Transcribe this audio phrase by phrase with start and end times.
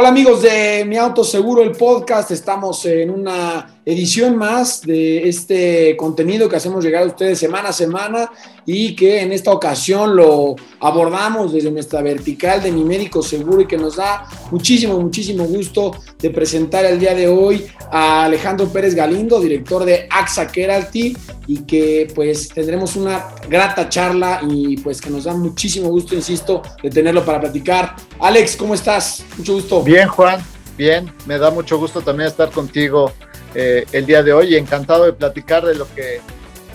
[0.00, 2.30] Hola amigos de Mi Auto Seguro, el podcast.
[2.30, 7.72] Estamos en una edición más de este contenido que hacemos llegar a ustedes semana a
[7.72, 8.30] semana
[8.66, 13.66] y que en esta ocasión lo abordamos desde nuestra vertical de Mi Médico Seguro y
[13.66, 18.94] que nos da muchísimo, muchísimo gusto de presentar el día de hoy a Alejandro Pérez
[18.94, 21.16] Galindo, director de AXA Keralty
[21.46, 26.60] y que pues tendremos una grata charla y pues que nos da muchísimo gusto, insisto,
[26.82, 27.96] de tenerlo para platicar.
[28.20, 29.24] Alex, ¿cómo estás?
[29.38, 29.82] Mucho gusto.
[29.82, 30.42] Bien, Juan,
[30.76, 31.10] bien.
[31.24, 33.14] Me da mucho gusto también estar contigo
[33.60, 36.20] eh, el día de hoy y encantado de platicar de lo que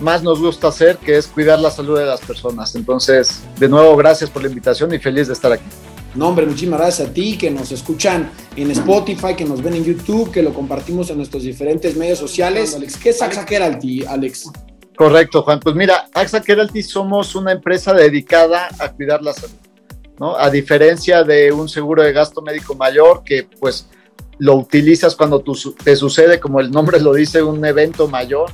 [0.00, 2.74] más nos gusta hacer, que es cuidar la salud de las personas.
[2.74, 5.64] Entonces, de nuevo, gracias por la invitación y feliz de estar aquí.
[6.14, 9.84] No, hombre, muchísimas gracias a ti que nos escuchan en Spotify, que nos ven en
[9.84, 12.74] YouTube, que lo compartimos en nuestros diferentes medios sociales.
[12.74, 14.50] Alex, ¿qué es AXA Keralty, Alex?
[14.94, 15.60] Correcto, Juan.
[15.60, 19.56] Pues mira, AXA Keralty somos una empresa dedicada a cuidar la salud,
[20.20, 20.36] ¿no?
[20.36, 23.86] A diferencia de un seguro de gasto médico mayor que pues
[24.38, 25.42] lo utilizas cuando
[25.84, 28.50] te sucede, como el nombre lo dice, un evento mayor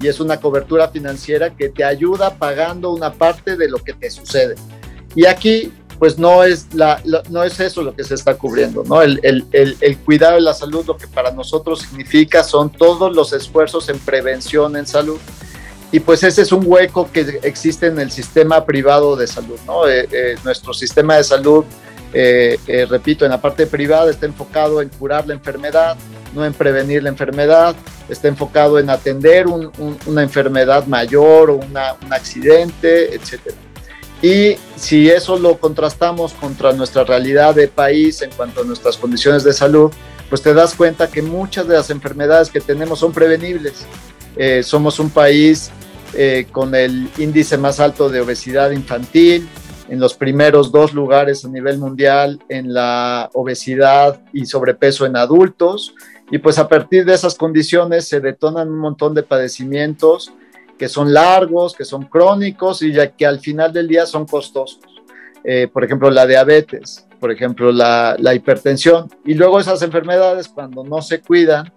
[0.00, 4.10] y es una cobertura financiera que te ayuda pagando una parte de lo que te
[4.10, 4.54] sucede.
[5.14, 6.66] Y aquí, pues no es,
[7.30, 9.00] no es eso lo que se está cubriendo, ¿no?
[9.02, 9.16] El,
[10.04, 14.76] cuidado de la salud lo que para nosotros significa son todos los esfuerzos en prevención
[14.76, 15.18] en salud.
[15.92, 19.86] Y pues ese es un hueco que existe en el sistema privado de salud, ¿no?
[19.88, 21.64] Eh, eh, nuestro sistema de salud
[22.16, 25.96] eh, eh, repito, en la parte privada está enfocado en curar la enfermedad,
[26.32, 27.74] no en prevenir la enfermedad,
[28.08, 31.76] está enfocado en atender una enfermedad mayor o un
[32.12, 33.40] accidente, etc.
[34.22, 39.42] Y si eso lo contrastamos contra nuestra realidad de país en cuanto a nuestras condiciones
[39.42, 39.90] de salud,
[40.30, 43.84] pues te das cuenta que muchas de las enfermedades que tenemos son prevenibles.
[44.36, 45.70] Eh, somos un país
[46.52, 49.48] con el índice más alto de obesidad infantil,
[49.88, 55.94] en los primeros dos lugares a nivel mundial en la obesidad y sobrepeso en adultos.
[56.30, 60.32] Y pues a partir de esas condiciones se detonan un montón de padecimientos
[60.78, 64.80] que son largos, que son crónicos y ya que al final del día son costosos.
[65.44, 69.08] Eh, por ejemplo, la diabetes, por ejemplo, la, la hipertensión.
[69.24, 71.72] Y luego esas enfermedades, cuando no se cuidan,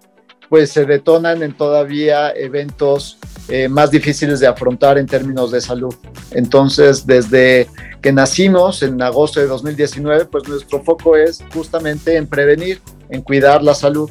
[0.48, 5.94] pues se detonan en todavía eventos eh, más difíciles de afrontar en términos de salud.
[6.32, 7.66] Entonces, desde
[8.02, 13.62] que nacimos en agosto de 2019, pues nuestro foco es justamente en prevenir, en cuidar
[13.62, 14.10] la salud.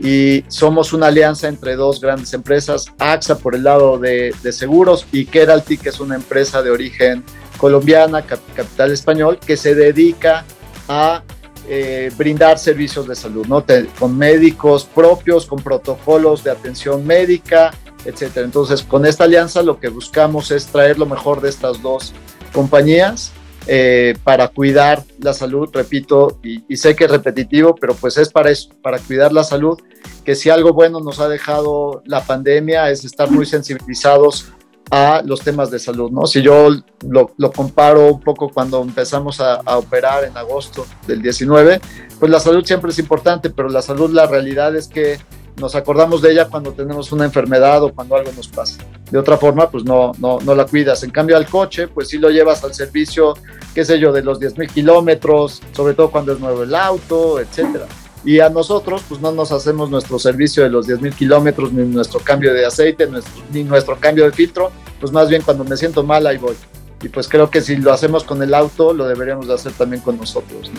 [0.00, 5.24] Y somos una alianza entre dos grandes empresas, AXA por el lado de, seguros y
[5.24, 7.24] Keralty, que es una empresa de origen
[7.56, 10.44] colombiana, capital español, que se dedica
[10.88, 11.24] a
[11.68, 13.64] eh, brindar servicios de salud, ¿no?
[13.98, 17.72] con médicos propios, con protocolos de atención médica,
[18.04, 18.46] etcétera.
[18.46, 22.14] Entonces, con esta alianza lo que buscamos es traer lo mejor de estas dos
[22.52, 23.32] compañías
[23.66, 28.50] eh, para cuidar la salud, repito, y, sé que es repetitivo, pero pues es para
[28.82, 29.78] para cuidar la salud,
[30.24, 34.52] que si algo bueno nos ha dejado la pandemia es estar muy sensibilizados
[34.90, 36.26] a los temas de salud, ¿no?
[36.26, 36.70] Si yo
[37.06, 41.80] lo, comparo un poco cuando empezamos a, operar en agosto del 19,
[42.18, 45.18] pues la salud siempre es importante, pero la salud, la realidad es que
[45.56, 48.78] nos acordamos de ella cuando tenemos una enfermedad o cuando algo nos pasa.
[49.10, 51.02] De otra forma, pues no, no, no la cuidas.
[51.02, 53.34] En cambio, al coche, pues sí lo llevas al servicio,
[53.74, 57.40] qué sé yo, de los 10 mil kilómetros, sobre todo cuando es nuevo el auto,
[57.40, 57.86] etcétera.
[58.24, 61.84] Y a nosotros, pues no nos hacemos nuestro servicio de los 10 mil kilómetros, ni
[61.84, 64.70] nuestro cambio de aceite, nuestro, ni nuestro cambio de filtro,
[65.00, 66.54] pues más bien cuando me siento mal, ahí voy.
[67.02, 70.02] Y pues creo que si lo hacemos con el auto, lo deberíamos de hacer también
[70.02, 70.70] con nosotros.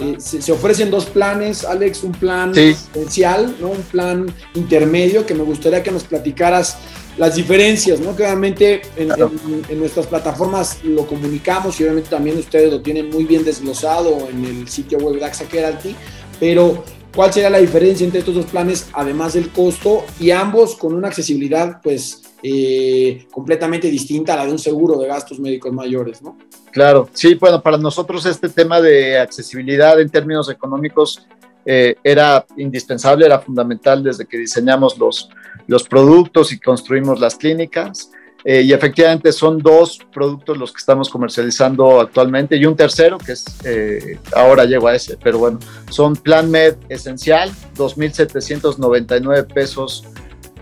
[0.00, 2.74] Eh, se, se, ofrecen dos planes, Alex, un plan sí.
[2.94, 3.70] esencial, ¿no?
[3.70, 6.78] un plan intermedio, que me gustaría que nos platicaras
[7.18, 8.14] las diferencias, ¿no?
[8.14, 9.32] Que obviamente en, claro.
[9.46, 14.28] en, en, nuestras plataformas lo comunicamos y obviamente también ustedes lo tienen muy bien desglosado
[14.30, 15.96] en el sitio web de AXA Keralty,
[16.38, 16.84] pero
[17.14, 21.08] ¿cuál sería la diferencia entre estos dos planes, además del costo, y ambos con una
[21.08, 26.38] accesibilidad, pues, eh, completamente distinta a la de un seguro de gastos médicos mayores, ¿no?
[26.70, 31.26] Claro, sí, bueno, para nosotros este tema de accesibilidad en términos económicos
[31.66, 35.28] eh, era indispensable, era fundamental desde que diseñamos los,
[35.66, 38.10] los productos y construimos las clínicas.
[38.44, 43.32] Eh, y efectivamente son dos productos los que estamos comercializando actualmente y un tercero que
[43.32, 45.58] es, eh, ahora llego a ese, pero bueno,
[45.90, 50.04] son Plan Med Esencial, 2.799 pesos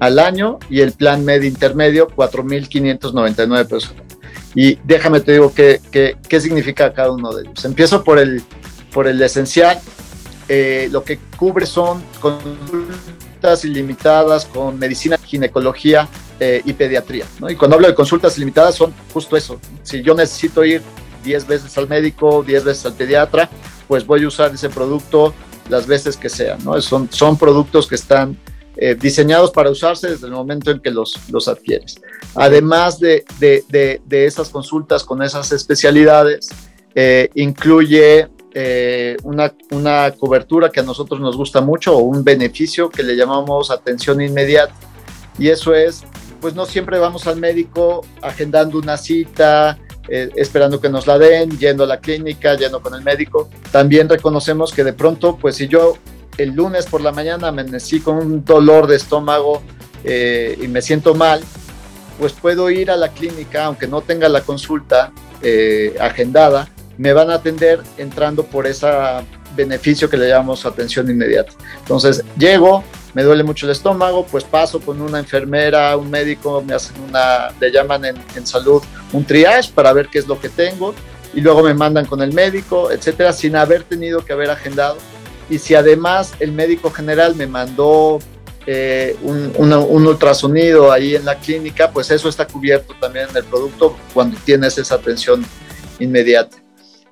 [0.01, 3.95] al año y el Plan Med Intermedio, 4.599 pesos.
[4.55, 7.63] Y déjame te digo qué, qué, qué significa cada uno de ellos.
[7.67, 8.43] Empiezo por el,
[8.91, 9.79] por el esencial.
[10.49, 12.97] Eh, lo que cubre son consultas
[13.65, 16.09] ilimitadas con medicina, ginecología
[16.41, 17.25] eh, y pediatría.
[17.49, 19.61] Y cuando hablo de consultas ilimitadas son justo eso.
[19.83, 20.83] Si yo necesito ir
[21.25, 23.49] 10 veces al médico, 10 veces al pediatra,
[23.89, 25.35] pues voy a usar ese producto
[25.69, 26.81] las veces que sean, ¿no?
[26.81, 28.39] Son, son productos que están
[28.77, 32.01] eh, diseñados para usarse desde el momento en que los, los adquieres.
[32.35, 36.51] Además de, de, de, esas consultas con esas especialidades,
[36.95, 38.29] eh, incluye
[38.59, 43.15] eh, una, una, cobertura que a nosotros nos gusta mucho o un beneficio que le
[43.15, 44.73] llamamos atención inmediata.
[45.39, 46.05] Y eso es,
[46.41, 51.85] pues no siempre vamos al médico agendando una cita, esperando que nos la den, yendo
[51.85, 53.51] a la clínica, yendo con el médico.
[53.71, 55.99] También reconocemos que de pronto, pues si yo
[56.39, 59.63] el lunes por la mañana amanecí con un dolor de estómago
[60.03, 61.43] eh, y me siento mal,
[62.19, 65.13] pues puedo ir a la clínica, aunque no tenga la consulta
[65.43, 68.87] eh, agendada, me van a atender entrando por ese
[69.55, 71.53] beneficio que le llamamos atención inmediata.
[71.79, 72.85] Entonces, llego,
[73.15, 77.51] me duele mucho el estómago, pues paso con una enfermera, un médico, me hacen una,
[77.59, 78.83] le llaman en, salud
[79.13, 80.95] un triage para ver qué es lo que tengo
[81.33, 84.99] y luego me mandan con el médico, etcétera, sin haber tenido que haber agendado
[85.49, 88.19] y si además el médico general me mandó
[88.67, 93.97] eh, un, ultrasonido ahí en la clínica, pues eso está cubierto también en el producto
[94.13, 95.47] cuando tienes esa atención
[96.01, 96.66] inmediata.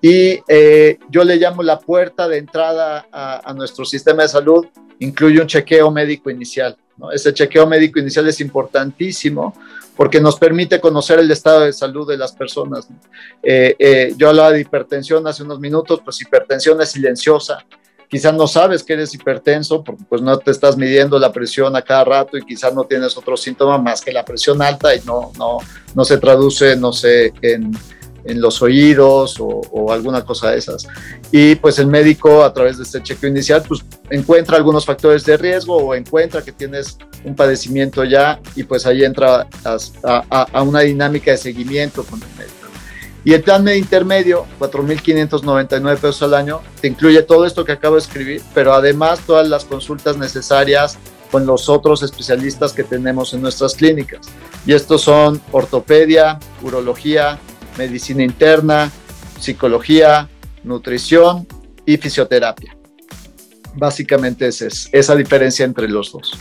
[0.06, 4.66] Y eh, yo le llamo la puerta de entrada a, nuestro sistema de salud,
[4.98, 6.76] incluye un chequeo médico inicial.
[7.10, 9.54] Ese chequeo médico inicial es importantísimo
[9.96, 12.86] porque nos permite conocer el estado de salud de las personas.
[13.42, 17.64] Eh, yo hablaba de hipertensión hace unos minutos, pues hipertensión es silenciosa,
[18.06, 21.82] quizás no sabes que eres hipertenso porque pues no te estás midiendo la presión a
[21.82, 25.32] cada rato y quizás no tienes otro síntoma más que la presión alta y no,
[25.38, 25.60] no,
[25.94, 27.72] no se traduce, no sé, en,
[28.24, 30.86] en los oídos o, o, alguna cosa de esas.
[31.30, 35.36] Y pues el médico a través de este chequeo inicial pues encuentra algunos factores de
[35.36, 39.76] riesgo o encuentra que tienes un padecimiento ya y pues ahí entra a,
[40.30, 42.64] a, a una dinámica de seguimiento con el médico.
[43.26, 47.94] Y el plan medio intermedio, 4.599 pesos al año, te incluye todo esto que acabo
[47.94, 50.98] de escribir, pero además todas las consultas necesarias
[51.30, 54.26] con los otros especialistas que tenemos en nuestras clínicas.
[54.66, 57.38] Y estos son ortopedia, urología,
[57.76, 58.90] medicina interna,
[59.38, 60.28] psicología,
[60.62, 61.46] nutrición
[61.86, 62.76] y fisioterapia.
[63.76, 66.32] Básicamente es esa diferencia entre los dos.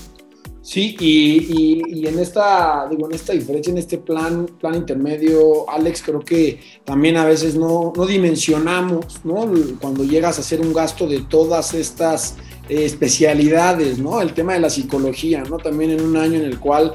[0.64, 6.22] Sí, y, en esta, digo, en esta diferencia, en este plan, plan intermedio, Alex, creo
[6.22, 9.52] que también a veces no, dimensionamos, ¿no?
[9.82, 12.38] Cuando llegas a hacer un gasto de todas estas
[12.70, 14.22] eh, especialidades, ¿no?
[14.22, 15.58] El tema de la psicología, ¿no?
[15.58, 16.94] También en un año en el cual,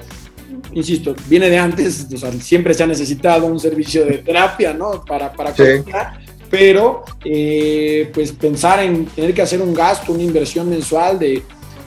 [0.72, 5.04] insisto, viene de antes, o sea, siempre se ha necesitado un servicio de terapia, ¿no?
[5.04, 5.54] Para, para
[6.50, 11.42] pero eh, pues pensar en tener que hacer un gasto, una inversión mensual de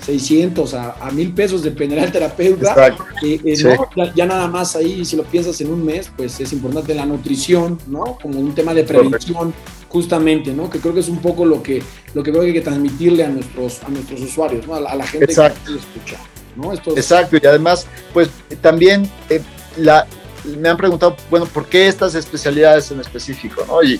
[0.05, 2.95] 600 a, a 1000 pesos dependerá del terapeuta.
[3.23, 3.55] Eh, eh,
[4.15, 7.77] ya, nada más ahí, si lo piensas en un mes, pues es importante la nutrición,
[7.87, 8.17] ¿no?
[8.21, 9.53] Como un tema de prevención,
[9.89, 10.69] justamente, ¿no?
[10.69, 11.81] Que creo que es un poco lo que,
[12.13, 14.75] lo que creo que hay que transmitirle a nuestros, a nuestros usuarios, ¿no?
[14.75, 16.17] A, la gente que escucha,
[16.55, 16.73] ¿no?
[16.73, 18.29] Exacto, y además, pues
[18.61, 19.41] también eh,
[20.57, 23.63] me han preguntado, bueno, ¿por qué estas especialidades en específico?
[23.67, 23.83] ¿no?
[23.83, 23.99] Y,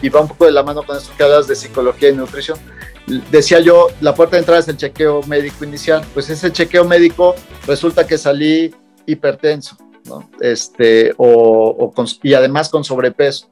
[0.00, 2.58] y, va un poco de la mano con esto que hablas de psicología y nutrición
[3.30, 6.04] decía yo, la puerta de entrada es el chequeo médico inicial.
[6.14, 7.34] Pues ese chequeo médico
[7.66, 8.74] resulta que salí
[9.06, 10.28] hipertenso, ¿no?
[10.40, 11.92] Este, o,
[12.22, 13.48] y además con sobrepeso.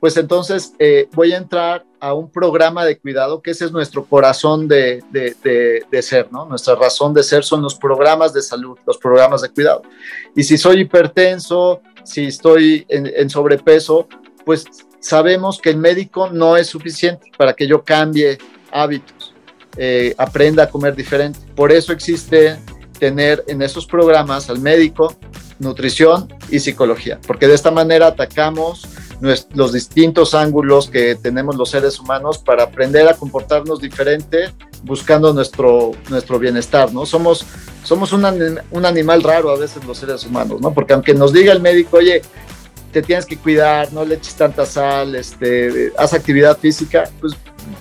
[0.00, 4.04] Pues entonces eh, voy a entrar a un programa de cuidado, que ese es nuestro
[4.04, 6.44] corazón de, de, de, ser, ¿no?
[6.44, 9.82] Nuestra razón de ser son los programas de salud, los programas de cuidado.
[10.34, 14.06] Y si soy hipertenso, si estoy en, en sobrepeso,
[14.44, 14.66] pues
[15.00, 18.38] sabemos que el médico no es suficiente para que yo cambie
[18.70, 19.34] hábitos,
[19.76, 21.38] eh, aprenda a comer diferente.
[21.54, 22.58] Por eso existe
[22.98, 25.16] tener en esos programas al médico,
[25.58, 28.86] nutrición y psicología, porque de esta manera atacamos
[29.20, 35.92] los distintos ángulos que tenemos los seres humanos para aprender a comportarnos diferente buscando nuestro,
[36.10, 37.06] nuestro bienestar, ¿no?
[37.06, 37.44] Somos,
[37.82, 38.24] somos un,
[38.70, 40.72] un animal raro a veces los seres humanos, ¿no?
[40.72, 42.22] Porque aunque nos diga el médico, oye,
[42.92, 47.34] te tienes que cuidar, no le eches tanta sal, este, haz actividad física, pues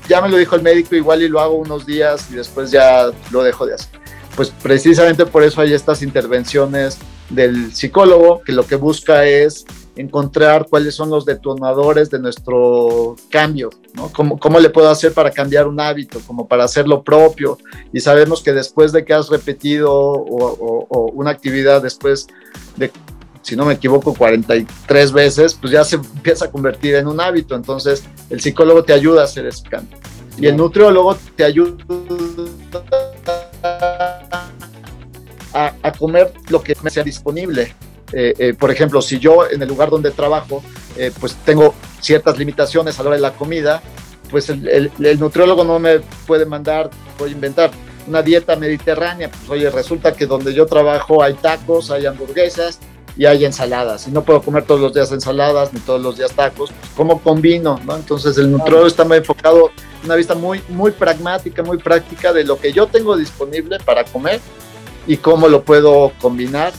[0.09, 3.11] ya me lo dijo el médico, igual y lo hago unos días y después ya
[3.31, 3.99] lo dejo de hacer.
[4.35, 6.97] Pues precisamente por eso hay estas intervenciones
[7.29, 9.65] del psicólogo, que lo que busca es
[9.95, 14.11] encontrar cuáles son los detonadores de nuestro cambio, ¿no?
[14.11, 17.57] ¿Cómo, ¿Cómo, le puedo hacer para cambiar un hábito, como para hacerlo propio?
[17.93, 22.27] Y sabemos que después de que has repetido o una actividad después
[22.75, 22.91] de
[23.45, 27.55] si no me equivoco, 43 veces, pues ya se empieza a convertir en un hábito.
[27.55, 29.99] Entonces, el psicólogo te ayuda a hacer ese cambio.
[30.39, 31.77] Y el nutriólogo te ayuda
[35.53, 37.75] a, comer lo que sea disponible.
[38.11, 40.63] Eh, eh, por ejemplo, si yo en el lugar donde trabajo,
[40.97, 43.81] eh, pues tengo ciertas limitaciones a la hora de la comida,
[44.29, 47.71] pues el, nutriólogo no me puede mandar, voy a inventar
[48.07, 52.79] una dieta mediterránea, pues oye, resulta que donde yo trabajo hay tacos, hay hamburguesas
[53.17, 56.31] y hay ensaladas, y no puedo comer todos los días ensaladas ni todos los días
[56.31, 57.79] tacos, pues, ¿cómo combino?
[57.85, 57.95] ¿no?
[57.95, 59.71] Entonces el nutriólogo está muy enfocado,
[60.03, 64.39] una vista muy, muy pragmática, muy práctica de lo que yo tengo disponible para comer
[65.07, 66.73] y cómo lo puedo combinar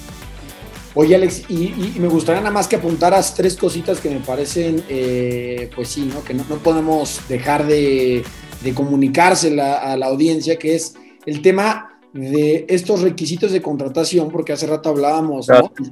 [0.99, 5.69] Oye, Alex, y, me gustaría nada más que apuntaras tres cositas que me parecen, eh,
[5.76, 6.25] pues sí, ¿no?
[6.25, 8.25] Que no, podemos dejar de,
[8.65, 10.95] de comunicarse a la audiencia, que es
[11.26, 15.49] el tema de estos requisitos de contratación, porque hace rato hablábamos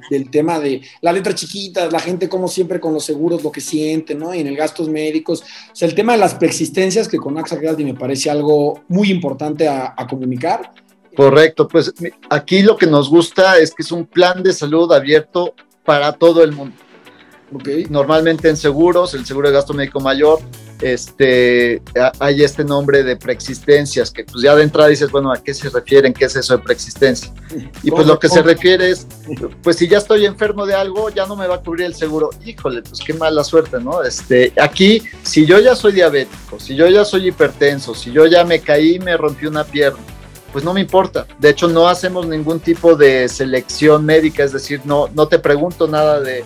[0.09, 3.61] del tema de la letra chiquita, la gente como siempre con los seguros lo que
[3.61, 4.35] siente, ¿no?
[4.35, 7.59] Y en el gastos médicos, o sea, el tema de las preexistencias, que con AXA
[7.77, 10.73] y me parece algo muy importante a comunicar,
[11.17, 11.93] Correcto, pues
[12.31, 15.55] aquí lo que nos gusta es que es un plan de salud abierto
[15.85, 16.77] para todo el mundo.
[17.53, 17.87] Okay.
[17.89, 20.41] Normalmente en seguros, el seguro de gasto médico mayor,
[20.81, 21.81] este,
[22.19, 25.69] hay este nombre de preexistencias, que pues ya de entrada dices, bueno, ¿a qué se
[25.71, 26.13] refieren?
[26.13, 27.33] ¿Qué es eso de preexistencia?
[27.83, 29.07] Y pues lo que se refiere es,
[29.63, 32.31] pues si ya estoy enfermo de algo, ya no me va a cubrir el seguro.
[32.45, 34.03] Híjole, pues qué mala suerte, ¿no?
[34.03, 38.45] Este, aquí, si yo ya soy diabético, si yo ya soy hipertenso, si yo ya
[38.45, 40.01] me caí y me rompí una pierna,
[40.55, 41.27] pues no me importa.
[41.41, 45.89] De hecho, no hacemos ningún tipo de selección médica, es decir, no, no te pregunto
[45.89, 46.45] nada de,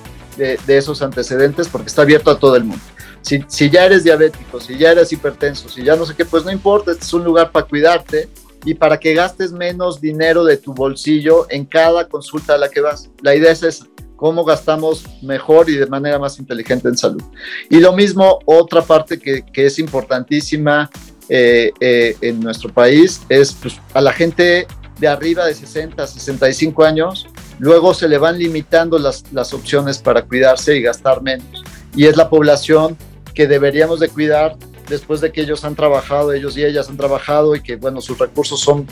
[0.67, 2.83] esos antecedentes porque está abierto a todo el mundo.
[3.21, 6.43] Si, si, ya eres diabético, si ya eres hipertenso, si ya no sé qué, pues
[6.43, 8.31] no importa, este es un lugar para cuidarte
[8.65, 12.81] y para que gastes menos dinero de tu bolsillo en cada consulta a la que
[12.81, 13.11] vas.
[13.21, 13.87] La idea es esa,
[14.17, 17.23] cómo gastamos mejor y de manera más inteligente en salud.
[17.69, 20.89] Y lo mismo, otra parte que, que es importantísima
[21.29, 24.67] eh, eh, en nuestro país es pues, a la gente
[24.99, 30.23] de arriba de 60, 65 años, luego se le van limitando las, las opciones para
[30.23, 31.63] cuidarse y gastar menos.
[31.95, 32.97] Y es la población
[33.35, 34.57] que deberíamos de cuidar
[34.89, 38.19] después de que ellos han trabajado, ellos y ellas han trabajado y que, bueno, sus
[38.19, 38.87] recursos son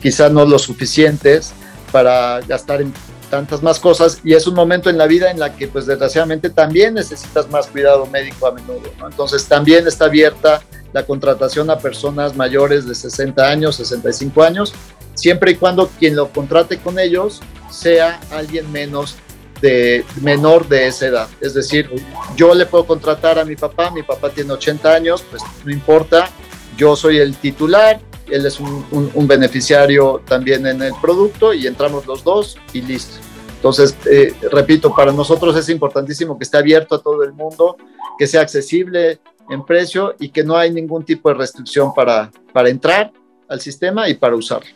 [0.00, 1.52] quizás no los suficientes
[1.92, 2.92] para gastar en
[3.36, 6.48] tantas más cosas y es un momento en la vida en la que pues desgraciadamente
[6.48, 10.62] también necesitas más cuidado médico a menudo, Entonces también está abierta
[10.94, 14.72] la contratación a personas mayores de 60 años, 65 años,
[15.12, 19.16] siempre y cuando quien lo contrate con ellos sea alguien menos
[19.60, 21.28] de menor de esa edad.
[21.42, 21.90] Es decir,
[22.36, 26.30] yo le puedo contratar a mi papá, mi papá tiene 80 años, pues no importa,
[26.78, 28.00] yo soy el titular,
[28.30, 33.25] él es un, beneficiario también en el producto y entramos los dos y listo.
[33.66, 37.76] Entonces, eh, repito, para nosotros es importantísimo que esté abierto a todo el mundo,
[38.16, 39.18] que sea accesible
[39.50, 43.12] en precio y que no hay ningún tipo de restricción para, para entrar
[43.48, 44.68] al sistema y para usarlo.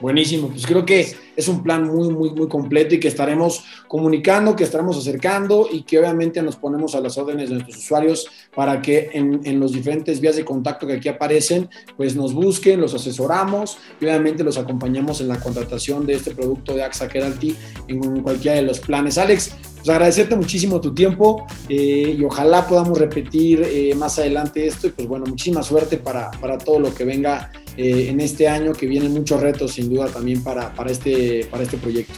[0.00, 4.56] Buenísimo, pues creo que es un plan muy, muy, muy completo y que estaremos comunicando,
[4.56, 8.80] que estaremos acercando y que obviamente nos ponemos a las órdenes de nuestros usuarios para
[8.80, 12.94] que en, en los diferentes vías de contacto que aquí aparecen, pues nos busquen, los
[12.94, 17.54] asesoramos y obviamente los acompañamos en la contratación de este producto de AXA Keralty
[17.88, 19.18] en cualquiera de los planes.
[19.18, 24.88] Alex, pues agradecerte muchísimo tu tiempo eh, y ojalá podamos repetir eh, más adelante esto
[24.88, 28.72] y pues bueno, muchísima suerte para, para todo lo que venga eh, en este año,
[28.72, 32.12] que vienen muchos retos sin duda también para, para, este, para este proyecto.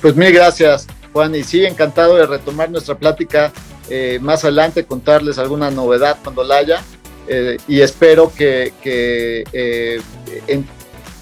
[0.00, 3.52] Pues mil gracias, Juan, y sí, encantado de retomar nuestra plática
[4.20, 6.82] más adelante, contarles alguna novedad cuando la haya,
[7.68, 9.44] y espero que, que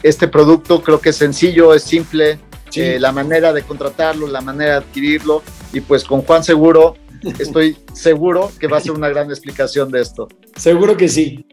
[0.03, 2.39] este producto creo que es sencillo, es simple,
[2.77, 6.97] la manera de contratarlo, la manera de adquirirlo, y pues con Juan seguro,
[7.39, 10.29] estoy seguro que va a ser una gran explicación de esto.
[10.57, 11.47] Seguro que sí.